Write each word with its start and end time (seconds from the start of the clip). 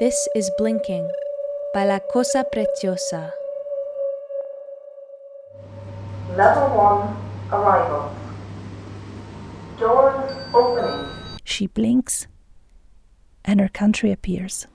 This 0.00 0.26
is 0.34 0.50
Blinking 0.56 1.10
by 1.74 1.84
La 1.84 1.98
Cosa 1.98 2.42
Preciosa. 2.50 3.34
Level 6.34 6.74
1 6.74 7.16
Arrival. 7.52 8.10
Doors 9.78 10.32
opening. 10.54 11.36
She 11.44 11.66
blinks, 11.66 12.26
and 13.44 13.60
her 13.60 13.68
country 13.68 14.10
appears. 14.10 14.66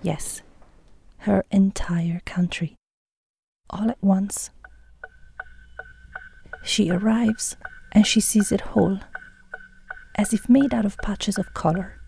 Yes, 0.00 0.40
her 1.18 1.44
entire 1.50 2.22
country. 2.24 2.74
All 3.68 3.90
at 3.90 4.02
once. 4.02 4.48
She 6.64 6.88
arrives 6.88 7.58
and 7.92 8.06
she 8.06 8.22
sees 8.22 8.50
it 8.50 8.72
whole, 8.72 9.00
as 10.16 10.32
if 10.32 10.48
made 10.48 10.74
out 10.74 10.84
of 10.84 10.96
patches 10.98 11.38
of 11.38 11.54
colour. 11.54 11.98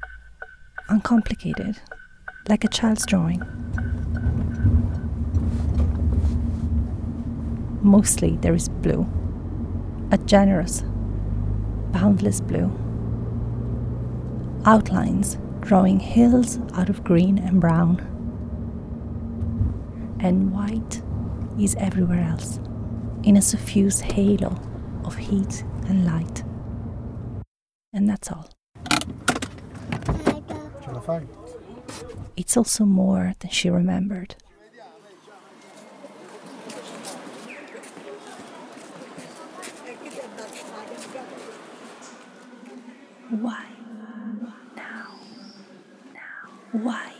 Uncomplicated, 0.88 1.80
like 2.48 2.64
a 2.64 2.68
child's 2.68 3.06
drawing. 3.06 3.42
Mostly 7.82 8.36
there 8.40 8.54
is 8.54 8.68
blue, 8.68 9.06
a 10.10 10.18
generous, 10.18 10.82
boundless 11.92 12.40
blue. 12.40 12.70
Outlines 14.66 15.38
drawing 15.60 15.98
hills 15.98 16.58
out 16.74 16.90
of 16.90 17.02
green 17.02 17.38
and 17.38 17.60
brown. 17.60 17.98
And 20.20 20.52
white 20.52 21.02
is 21.58 21.74
everywhere 21.76 22.22
else, 22.22 22.60
in 23.22 23.36
a 23.36 23.42
suffused 23.42 24.02
halo 24.02 24.60
of 25.04 25.16
heat 25.16 25.64
and 25.88 26.04
light. 26.04 26.43
And 27.94 28.10
that's 28.10 28.30
all. 28.30 28.50
It's 32.36 32.56
also 32.56 32.84
more 32.84 33.34
than 33.38 33.50
she 33.50 33.70
remembered. 33.70 34.34
Why? 43.30 43.64
Now. 44.76 45.14
Now. 46.12 46.50
Why? 46.72 47.12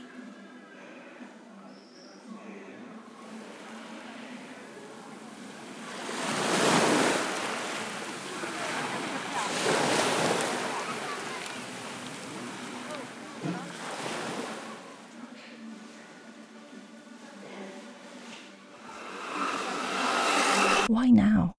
Why 20.94 21.10
now? 21.10 21.54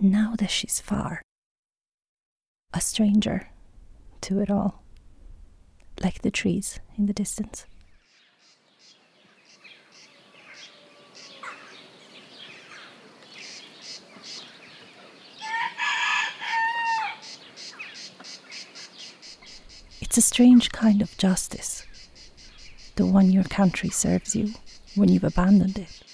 Now 0.00 0.36
that 0.38 0.50
she's 0.50 0.80
far. 0.80 1.20
A 2.72 2.80
stranger 2.80 3.50
to 4.22 4.40
it 4.40 4.50
all. 4.50 4.82
Like 6.02 6.22
the 6.22 6.30
trees 6.30 6.80
in 6.96 7.04
the 7.04 7.12
distance. 7.12 7.66
It's 20.00 20.16
a 20.16 20.22
strange 20.22 20.72
kind 20.72 21.02
of 21.02 21.14
justice. 21.18 21.86
The 22.94 23.04
one 23.04 23.30
your 23.30 23.44
country 23.44 23.90
serves 23.90 24.34
you 24.34 24.54
when 24.94 25.10
you've 25.10 25.22
abandoned 25.22 25.76
it. 25.76 26.05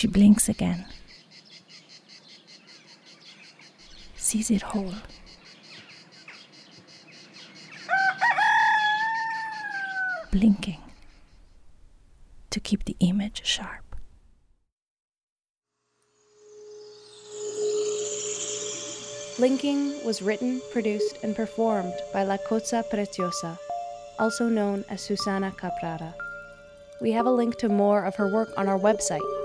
She 0.00 0.06
blinks 0.06 0.48
again. 0.48 0.86
Sees 4.16 4.50
it 4.50 4.62
whole. 4.62 4.94
Blinking 10.32 10.78
to 12.48 12.60
keep 12.60 12.86
the 12.86 12.96
image 13.00 13.44
sharp. 13.44 13.94
Blinking 19.36 20.02
was 20.06 20.22
written, 20.22 20.62
produced, 20.72 21.18
and 21.22 21.36
performed 21.36 21.92
by 22.14 22.22
La 22.22 22.38
Cosa 22.38 22.82
Preciosa, 22.88 23.58
also 24.18 24.48
known 24.48 24.82
as 24.88 25.02
Susana 25.02 25.50
Caprara. 25.50 26.14
We 27.02 27.12
have 27.12 27.26
a 27.26 27.30
link 27.30 27.58
to 27.58 27.68
more 27.68 28.04
of 28.04 28.16
her 28.16 28.32
work 28.32 28.48
on 28.56 28.66
our 28.66 28.78
website, 28.78 29.39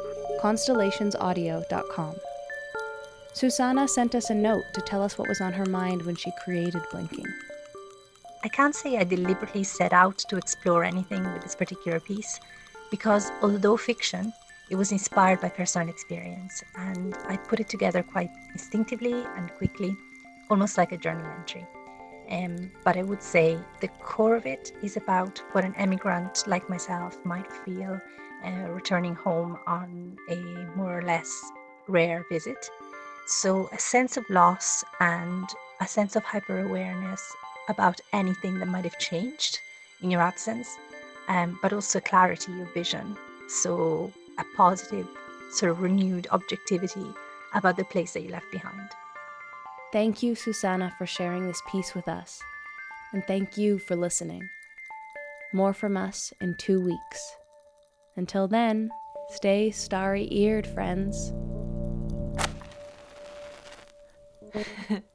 constellationsaudio.com. 0.45 2.15
Susana 3.33 3.87
sent 3.87 4.13
us 4.13 4.29
a 4.29 4.35
note 4.35 4.63
to 4.75 4.81
tell 4.81 5.01
us 5.01 5.17
what 5.17 5.27
was 5.27 5.41
on 5.41 5.51
her 5.51 5.65
mind 5.65 6.03
when 6.03 6.15
she 6.15 6.31
created 6.43 6.83
Blinking. 6.91 7.25
I 8.43 8.47
can't 8.49 8.75
say 8.75 8.97
I 8.97 9.05
deliberately 9.05 9.63
set 9.63 9.91
out 9.91 10.19
to 10.29 10.37
explore 10.37 10.83
anything 10.83 11.23
with 11.33 11.41
this 11.41 11.55
particular 11.55 11.99
piece, 11.99 12.39
because 12.91 13.31
although 13.41 13.75
fiction, 13.75 14.31
it 14.69 14.75
was 14.75 14.91
inspired 14.91 15.41
by 15.41 15.49
personal 15.49 15.89
experience, 15.89 16.63
and 16.75 17.15
I 17.27 17.37
put 17.37 17.59
it 17.59 17.67
together 17.67 18.03
quite 18.03 18.29
instinctively 18.51 19.25
and 19.35 19.51
quickly, 19.53 19.97
almost 20.51 20.77
like 20.77 20.91
a 20.91 20.97
journal 20.97 21.25
entry. 21.39 21.65
Um, 22.29 22.71
but 22.83 22.97
I 22.97 23.03
would 23.03 23.21
say 23.21 23.57
the 23.81 23.87
core 23.87 24.35
of 24.35 24.45
it 24.45 24.71
is 24.81 24.97
about 24.97 25.41
what 25.51 25.63
an 25.63 25.75
emigrant 25.75 26.43
like 26.47 26.69
myself 26.69 27.23
might 27.23 27.51
feel 27.51 27.99
uh, 28.43 28.69
returning 28.69 29.15
home 29.15 29.57
on 29.67 30.17
a 30.29 30.35
more 30.75 30.97
or 30.97 31.01
less 31.01 31.31
rare 31.87 32.25
visit. 32.29 32.69
So, 33.27 33.69
a 33.73 33.79
sense 33.79 34.17
of 34.17 34.29
loss 34.29 34.83
and 34.99 35.47
a 35.81 35.87
sense 35.87 36.15
of 36.15 36.23
hyper 36.23 36.59
awareness 36.59 37.23
about 37.69 37.99
anything 38.13 38.59
that 38.59 38.67
might 38.67 38.83
have 38.83 38.99
changed 38.99 39.59
in 40.01 40.11
your 40.11 40.21
absence, 40.21 40.77
um, 41.27 41.57
but 41.61 41.73
also 41.73 41.99
clarity 41.99 42.61
of 42.61 42.73
vision. 42.73 43.17
So, 43.47 44.11
a 44.37 44.43
positive, 44.55 45.07
sort 45.51 45.71
of 45.71 45.81
renewed 45.81 46.27
objectivity 46.31 47.07
about 47.53 47.77
the 47.77 47.85
place 47.85 48.13
that 48.13 48.21
you 48.21 48.29
left 48.29 48.51
behind. 48.51 48.89
Thank 49.95 50.21
you, 50.21 50.35
Susana, 50.35 50.93
for 50.97 51.05
sharing 51.05 51.47
this 51.47 51.61
piece 51.71 51.95
with 51.95 52.09
us, 52.09 52.41
and 53.13 53.23
thank 53.27 53.57
you 53.57 53.79
for 53.79 53.95
listening. 53.95 54.41
More 55.53 55.71
from 55.71 55.95
us 55.95 56.33
in 56.41 56.53
two 56.57 56.83
weeks. 56.83 57.35
Until 58.17 58.45
then, 58.45 58.89
stay 59.29 59.71
starry 59.71 60.27
eared, 60.29 60.67
friends. 60.67 61.31